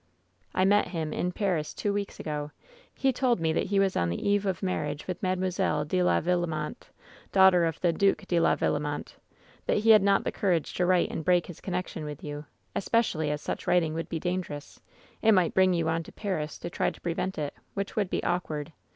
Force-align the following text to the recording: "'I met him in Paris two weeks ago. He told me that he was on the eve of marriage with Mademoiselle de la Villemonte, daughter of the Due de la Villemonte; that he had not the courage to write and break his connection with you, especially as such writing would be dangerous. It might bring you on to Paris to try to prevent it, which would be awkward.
"'I 0.55 0.65
met 0.65 0.87
him 0.87 1.13
in 1.13 1.31
Paris 1.31 1.75
two 1.75 1.93
weeks 1.93 2.19
ago. 2.19 2.49
He 2.91 3.13
told 3.13 3.39
me 3.39 3.53
that 3.53 3.67
he 3.67 3.79
was 3.79 3.95
on 3.95 4.09
the 4.09 4.27
eve 4.27 4.47
of 4.47 4.63
marriage 4.63 5.05
with 5.05 5.21
Mademoiselle 5.21 5.85
de 5.85 6.01
la 6.01 6.19
Villemonte, 6.19 6.89
daughter 7.31 7.65
of 7.65 7.79
the 7.81 7.93
Due 7.93 8.15
de 8.15 8.39
la 8.39 8.55
Villemonte; 8.55 9.17
that 9.67 9.77
he 9.77 9.91
had 9.91 10.01
not 10.01 10.23
the 10.23 10.31
courage 10.31 10.73
to 10.73 10.87
write 10.87 11.11
and 11.11 11.23
break 11.23 11.45
his 11.45 11.61
connection 11.61 12.03
with 12.03 12.23
you, 12.23 12.45
especially 12.75 13.29
as 13.29 13.43
such 13.43 13.67
writing 13.67 13.93
would 13.93 14.09
be 14.09 14.19
dangerous. 14.19 14.81
It 15.21 15.33
might 15.33 15.53
bring 15.53 15.71
you 15.75 15.87
on 15.87 16.01
to 16.01 16.11
Paris 16.11 16.57
to 16.57 16.71
try 16.71 16.89
to 16.89 17.01
prevent 17.01 17.37
it, 17.37 17.53
which 17.75 17.95
would 17.95 18.09
be 18.09 18.23
awkward. 18.23 18.73